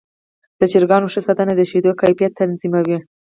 د 0.59 0.61
چرګانو 0.71 1.11
ښه 1.13 1.21
ساتنه 1.27 1.53
د 1.55 1.61
شیدو 1.69 1.91
کیفیت 2.01 2.31
تضمینوي. 2.39 2.97